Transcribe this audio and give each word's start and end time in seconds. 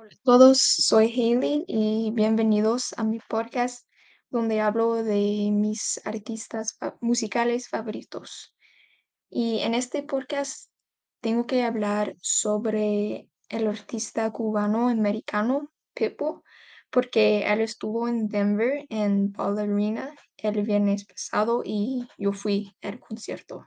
Hola 0.00 0.14
a 0.14 0.22
todos, 0.24 0.62
soy 0.62 1.08
Hailey 1.08 1.66
y 1.68 2.10
bienvenidos 2.14 2.94
a 2.96 3.04
mi 3.04 3.18
podcast 3.18 3.86
donde 4.30 4.62
hablo 4.62 4.94
de 4.94 5.50
mis 5.52 6.00
artistas 6.06 6.78
musicales 7.02 7.68
favoritos. 7.68 8.54
Y 9.28 9.58
en 9.58 9.74
este 9.74 10.02
podcast 10.02 10.70
tengo 11.20 11.46
que 11.46 11.64
hablar 11.64 12.14
sobre 12.22 13.28
el 13.50 13.66
artista 13.66 14.30
cubano-americano 14.30 15.70
Pitbull, 15.92 16.40
porque 16.88 17.42
él 17.42 17.60
estuvo 17.60 18.08
en 18.08 18.28
Denver 18.28 18.86
en 18.88 19.32
Ball 19.32 19.58
Arena 19.58 20.14
el 20.38 20.62
viernes 20.62 21.04
pasado 21.04 21.60
y 21.62 22.08
yo 22.16 22.32
fui 22.32 22.74
al 22.80 23.00
concierto. 23.00 23.66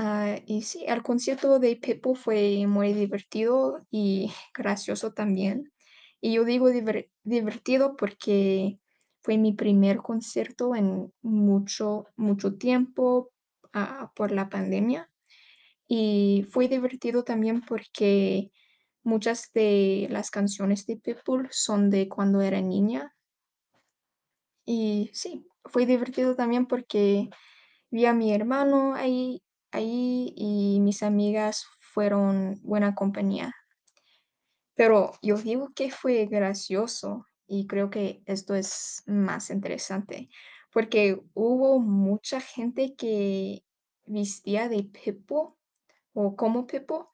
Ah, 0.00 0.38
y 0.46 0.62
sí, 0.62 0.84
el 0.86 1.02
concierto 1.02 1.58
de 1.58 1.74
Pitbull 1.76 2.16
fue 2.16 2.64
muy 2.68 2.92
divertido 2.92 3.84
y 3.90 4.32
gracioso 4.54 5.12
también. 5.12 5.72
Y 6.20 6.34
yo 6.34 6.44
digo 6.44 6.70
diver- 6.70 7.10
divertido 7.24 7.96
porque 7.96 8.78
fue 9.22 9.38
mi 9.38 9.52
primer 9.52 9.98
concierto 9.98 10.74
en 10.76 11.12
mucho, 11.22 12.06
mucho 12.16 12.54
tiempo, 12.56 13.32
ah, 13.72 14.12
por 14.14 14.30
la 14.32 14.48
pandemia. 14.48 15.10
Y 15.88 16.46
fue 16.50 16.68
divertido 16.68 17.24
también 17.24 17.62
porque 17.62 18.52
muchas 19.04 19.52
de 19.54 20.08
las 20.10 20.30
canciones 20.30 20.86
de 20.86 20.96
Pitbull 20.98 21.48
son 21.52 21.90
de 21.90 22.08
cuando 22.08 22.42
era 22.42 22.60
niña. 22.62 23.14
Y 24.66 25.10
sí, 25.14 25.46
fue 25.64 25.86
divertido 25.86 26.36
también 26.36 26.66
porque 26.66 27.28
Vi 27.90 28.06
a 28.06 28.14
mi 28.14 28.32
hermano 28.34 28.94
ahí 28.94 29.42
ahí 29.72 30.32
y 30.36 30.80
mis 30.80 31.02
amigas 31.02 31.66
fueron 31.80 32.60
buena 32.62 32.94
compañía. 32.94 33.54
Pero 34.74 35.12
yo 35.22 35.36
digo 35.36 35.72
que 35.74 35.90
fue 35.90 36.26
gracioso 36.26 37.26
y 37.46 37.66
creo 37.66 37.90
que 37.90 38.22
esto 38.26 38.54
es 38.54 39.02
más 39.06 39.50
interesante, 39.50 40.28
porque 40.72 41.20
hubo 41.34 41.80
mucha 41.80 42.40
gente 42.40 42.94
que 42.94 43.64
vestía 44.06 44.68
de 44.68 44.84
Pepo 44.84 45.58
o 46.12 46.36
como 46.36 46.66
Pepo, 46.66 47.10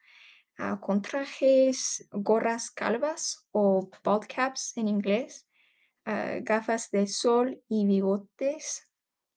ah, 0.59 0.79
con 0.81 1.03
trajes, 1.03 2.07
gorras 2.11 2.71
calvas 2.71 3.47
o 3.53 3.89
bald 4.03 4.27
caps 4.27 4.77
en 4.77 4.89
inglés, 4.89 5.47
ah, 6.05 6.39
gafas 6.43 6.91
de 6.91 7.07
sol 7.07 7.63
y 7.69 7.87
bigotes. 7.87 8.89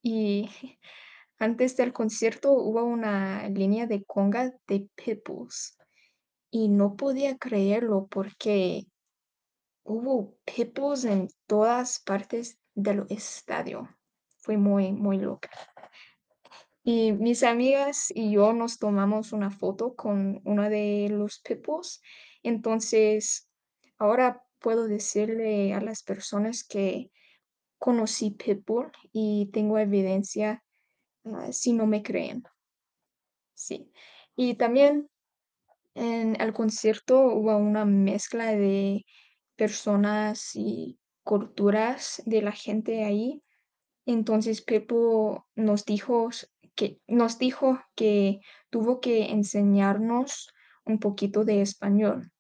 Y 0.02 0.50
antes 1.40 1.78
del 1.78 1.94
concierto 1.94 2.52
hubo 2.52 2.84
una 2.84 3.48
línea 3.50 3.86
de 3.86 4.04
conga 4.04 4.54
de 4.68 4.90
Pitbulls 4.96 5.78
y 6.50 6.70
no 6.70 6.96
podía 6.96 7.38
creerlo 7.38 8.08
porque 8.08 8.86
hubo 9.84 10.38
Pitbulls 10.46 11.06
en 11.06 11.30
todas 11.46 12.00
partes 12.00 12.60
del 12.74 13.06
estadio. 13.10 13.90
Fue 14.38 14.58
muy, 14.58 14.92
muy 14.92 15.18
loca. 15.18 15.50
Y 16.84 17.12
mis 17.12 17.44
amigas 17.44 18.08
y 18.16 18.32
yo 18.32 18.54
nos 18.54 18.80
tomamos 18.80 19.34
una 19.34 19.52
foto 19.52 19.94
con 19.96 20.42
uno 20.46 20.70
de 20.70 21.10
los 21.12 21.40
Pitbulls. 21.40 22.02
Entonces, 22.44 23.50
ahora 23.98 24.44
puedo 24.60 24.88
decirle 24.88 25.74
a 25.74 25.82
las 25.82 26.04
personas 26.04 26.64
que 26.64 27.12
conocí 27.78 28.32
Pitbull 28.32 28.92
y 29.12 29.50
tengo 29.52 29.78
evidencia, 29.78 30.64
ah, 31.36 31.52
si 31.52 31.74
no 31.74 31.86
me 31.88 32.04
creen. 32.04 32.44
Sí. 33.54 33.92
Y 34.36 34.56
también 34.56 35.10
en 35.96 36.40
el 36.40 36.54
concierto 36.54 37.20
hubo 37.28 37.58
una 37.58 37.86
mezcla 37.86 38.52
de 38.52 39.06
personas 39.56 40.56
y 40.56 41.00
culturas 41.24 42.22
de 42.26 42.42
la 42.42 42.52
gente 42.52 43.04
ahí. 43.04 43.44
Entonces 44.06 44.62
Pepo 44.62 45.48
nos 45.56 45.86
dijo 45.86 46.30
que 46.76 47.02
nos 47.08 47.40
dijo 47.40 47.80
que 47.96 48.40
tuvo 48.70 49.02
que 49.02 49.32
enseñarnos 49.32 50.54
un 50.86 51.00
poquito 51.00 51.44
de 51.44 51.62
español. 51.62 52.32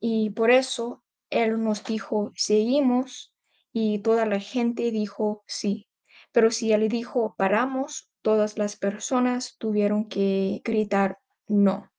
Y 0.00 0.30
por 0.30 0.50
eso 0.50 1.02
él 1.30 1.62
nos 1.62 1.84
dijo, 1.84 2.32
seguimos, 2.34 3.32
y 3.72 4.00
toda 4.00 4.26
la 4.26 4.38
gente 4.38 4.90
dijo 4.90 5.42
sí. 5.46 5.88
Pero 6.32 6.50
si 6.50 6.72
él 6.72 6.88
dijo 6.88 7.34
paramos, 7.36 8.10
todas 8.22 8.58
las 8.58 8.76
personas 8.76 9.56
tuvieron 9.58 10.08
que 10.08 10.60
gritar 10.64 11.18
no. 11.48 11.90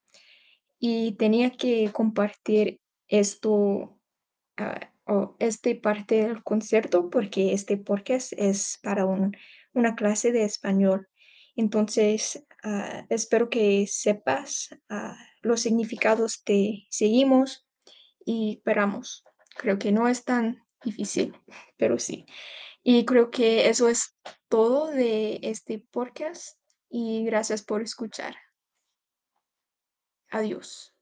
Y 0.80 1.14
tenía 1.14 1.52
que 1.52 1.90
compartir 1.94 2.80
esto, 3.08 4.00
o 5.06 5.36
este 5.40 5.76
parte 5.76 6.28
del 6.28 6.44
concierto 6.44 7.10
porque 7.10 7.54
este 7.54 7.78
podcast 7.78 8.34
es 8.34 8.80
para 8.82 9.06
un- 9.06 9.36
una 9.74 9.96
clase 9.96 10.32
de 10.32 10.44
español. 10.44 11.08
Entonces, 11.56 12.46
ah, 12.64 13.06
espero 13.10 13.50
que 13.50 13.86
sepas 13.88 14.70
ah, 14.90 15.18
los 15.42 15.62
significados 15.62 16.42
de 16.46 16.86
seguimos 16.90 17.68
y 18.26 18.56
esperamos. 18.58 19.24
Creo 19.58 19.78
que 19.78 19.92
no 19.92 20.08
es 20.08 20.24
tan 20.24 20.64
difícil, 20.84 21.34
pero 21.78 22.00
sí. 22.00 22.26
Y 22.84 23.06
creo 23.06 23.32
que 23.32 23.70
eso 23.70 23.88
es 23.88 24.16
todo 24.50 24.88
de 24.88 25.40
este 25.42 25.80
podcast 25.92 26.60
y 26.90 27.26
gracias 27.26 27.64
por 27.64 27.82
escuchar. 27.82 28.36
Adiós. 30.30 30.93